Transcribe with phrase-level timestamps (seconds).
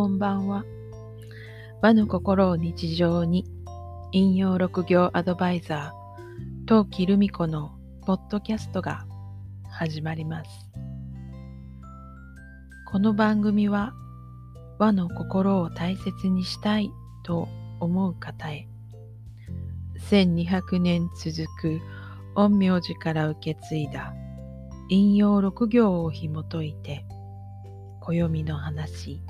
[0.00, 0.64] こんばんは。
[1.82, 3.44] 和の心を日常に
[4.12, 7.72] 引用六行アドバイザー陶器留美子の
[8.06, 9.04] ポッドキャストが
[9.68, 10.50] 始まります。
[12.90, 13.92] この番組は
[14.78, 16.90] 和の心を大切にしたい
[17.22, 17.46] と
[17.78, 18.66] 思う方へ
[20.08, 21.78] 1200年続く
[22.34, 24.14] 陰陽師から受け継いだ
[24.88, 27.04] 引用六行を紐解いて
[28.00, 29.22] 暦の話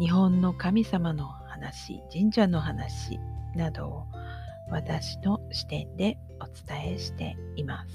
[0.00, 3.20] 日本の神様の話神社の話
[3.54, 4.06] などを
[4.70, 7.94] 私の視点でお伝えしています。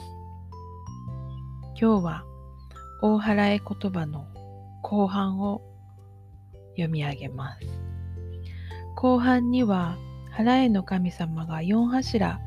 [1.80, 2.23] 今日は
[3.02, 4.28] 大払え言葉の
[4.84, 5.62] 後半を
[6.72, 7.60] 読み上げます。
[8.95, 9.98] 後半には
[10.36, 12.40] 払えの神様が4柱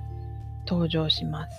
[0.67, 1.57] 登場します。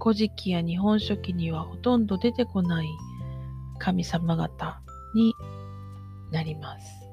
[0.00, 2.88] 古事記や日本書紀にはほとんど出てこない
[3.78, 4.80] 神様方
[5.14, 5.34] に
[6.34, 7.04] なります。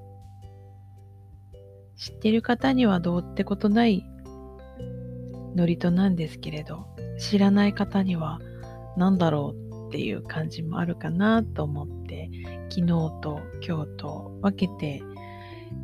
[1.95, 4.03] 知ってる方にはどうってことない
[5.55, 6.87] 祝詞なんですけれど、
[7.19, 8.39] 知らない方には
[8.97, 12.29] 何だろうっていう感じもあるかなと思って、
[12.69, 12.87] 昨日
[13.21, 15.03] と今日と分けて、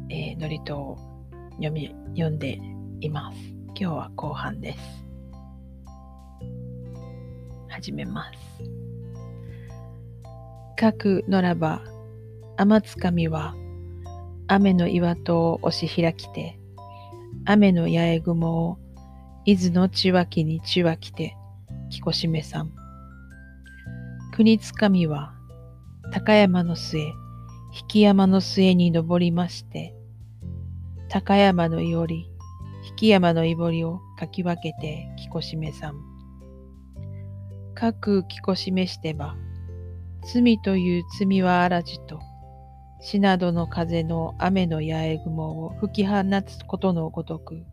[0.09, 0.97] えー、祝詞を
[1.57, 2.59] 読み、読んで
[3.01, 3.37] います。
[3.75, 4.79] 今日は後半です。
[7.69, 8.39] 始めます。
[10.79, 11.83] 書くならば
[12.57, 13.55] 天つかみは
[14.47, 16.59] 雨の岩戸を押し開きて、
[17.45, 18.77] 雨の八重雲を
[19.45, 21.37] 伊豆の千脇に千脇て、
[21.91, 22.73] きこしめさん。
[24.33, 25.33] 国つかみは
[26.11, 26.99] 高山の末、
[27.93, 29.93] 引山の末に登りまして、
[31.09, 32.27] 高山のいおり、
[32.99, 36.01] 引山のいぼりをかき分けてきこしめさん。
[37.75, 39.35] 各きこしめしてば、
[40.33, 42.19] 罪という罪はあらじと、
[42.99, 47.63] 死などの風の雨の八重雲を吹き放つことのごとく、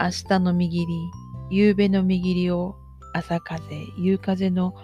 [0.00, 0.86] 明日の右り、
[1.50, 2.76] 夕べの右りを
[3.12, 3.62] 朝風、
[3.98, 4.74] 夕風の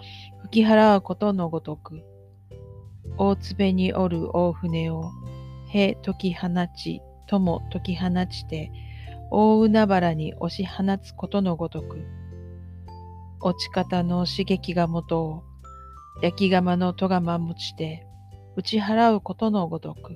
[0.43, 2.03] 吹き払うことのごとく、
[3.17, 5.11] 大粒におる大船を、
[5.67, 8.71] へ解き放ち、とも解き放ちて、
[9.29, 12.05] 大海原に押し放つことのごとく、
[13.41, 15.43] 落ち方の刺激がもとを、
[16.21, 18.07] 焼き釜の戸釜持ちて、
[18.55, 20.15] 打ち払うことのごとく。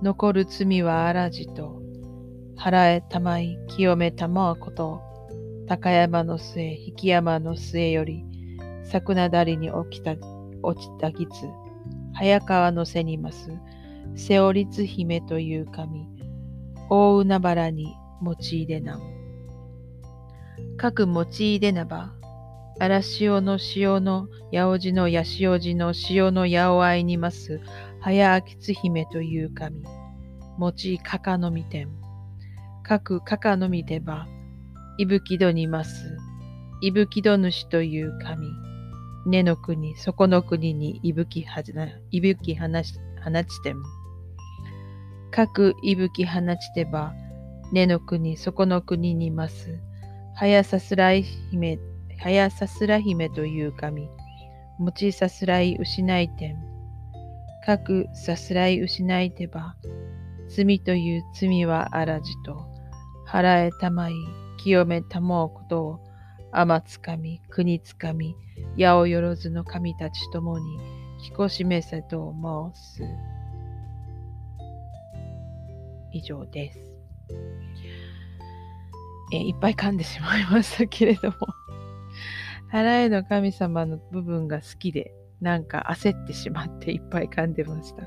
[0.00, 1.82] 残る罪はあらじと、
[2.56, 5.00] 払えたまい清めたまうこと、
[5.66, 8.24] 高山の末、引山の末より、
[8.84, 10.14] 桜なりに起きた、
[10.62, 11.48] 落ちたぎつ、
[12.14, 13.50] 早川の背にます、
[14.14, 16.06] 瀬尾律姫という神、
[16.88, 19.00] 大海原に用いでな。
[20.76, 22.17] 各用いでなば、
[22.80, 27.60] 荒潮の潮の八百字の八潮字の潮の八百合いにます、
[28.00, 29.82] 早秋津姫という神。
[30.58, 31.88] 持ちかかのみ天。
[32.84, 34.28] 各かかのみてば、
[34.96, 36.16] いぶきどにます、
[36.80, 38.48] いぶきど主という神。
[39.26, 42.94] 根の国、底の国にいぶきはじな、いぶき放ち、
[43.62, 43.82] てん。
[45.32, 47.12] 各いぶき放ちてば、
[47.72, 49.80] 根の国、底の国にます、
[50.36, 51.80] 早さすらい姫
[52.20, 54.10] 早さすら姫という神、
[54.78, 56.58] 持ちさすらい失いてん。
[57.64, 59.76] 各さすらい失いてば、
[60.48, 62.66] 罪という罪はあらじと、
[63.28, 64.14] 払えたまい、
[64.62, 66.00] 清めたもうことを、
[66.52, 68.34] 天つかみ、国つかみ、
[68.76, 70.78] 八百万の神たちともに、
[71.30, 72.34] 聞こしめせと
[72.74, 73.02] 申す。
[76.12, 76.78] 以上です。
[79.32, 81.36] えいっぱい噛んでしまいましたけれども
[82.72, 88.02] 払えの神様の部分が好きで、なんか焦ってしまっていっぱい噛んでました。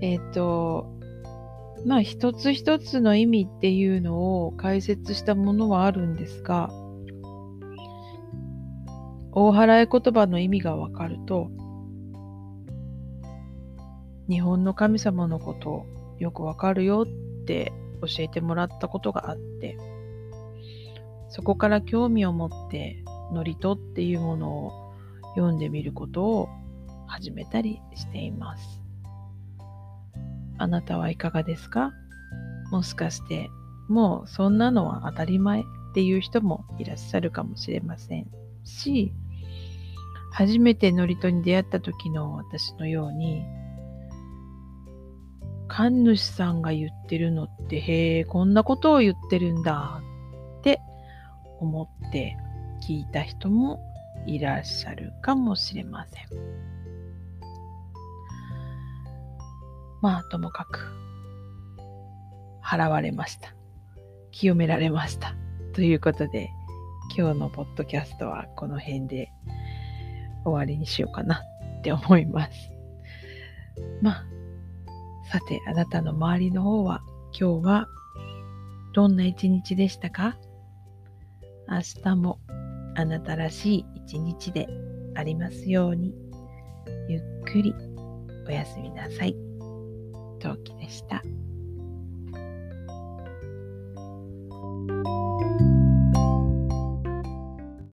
[0.00, 0.98] えっ、ー、と、
[1.86, 6.70] まあ一つ一つの意味っていうのを解説したものはあるんですが、
[9.32, 11.50] 大払い言葉の意味がわかると、
[14.28, 15.86] 日本の神様のこと
[16.18, 19.78] よくわかるよって教えてもらったことがあって、
[21.28, 24.94] そこから興味を持って祝詞っていうものを
[25.34, 26.48] 読んでみることを
[27.06, 28.80] 始めたりしています。
[30.58, 31.92] あなたはいかがですか？
[32.70, 33.48] もしかして
[33.88, 35.64] もうそんなのは当たり前っ
[35.94, 38.26] ていう人もいらっしゃるかもしれません
[38.64, 39.12] し
[40.32, 43.42] 初めて祝詞に出会った時の私のように
[45.68, 50.02] 神主さんが言ってるのってへえこんなことを言ってるんだ
[51.60, 52.36] 思って
[52.86, 53.80] 聞いた人も
[54.26, 56.24] いらっしゃるかもしれません。
[60.00, 60.80] まあ、ともかく、
[62.64, 63.54] 払われました。
[64.30, 65.34] 清められました。
[65.72, 66.50] ということで、
[67.16, 69.32] 今日のポッドキャストはこの辺で
[70.44, 71.42] 終わりにしようかな
[71.78, 72.70] って思います。
[74.02, 74.24] まあ、
[75.32, 77.00] さて、あなたの周りの方は
[77.38, 77.88] 今日は
[78.94, 80.36] どんな一日でしたか？
[81.70, 82.40] 明日も
[82.96, 84.66] あなたらしい一日で
[85.14, 86.14] ありますように、
[87.08, 87.74] ゆっくり
[88.46, 89.36] おやすみなさい。
[90.40, 91.22] 陶器でした。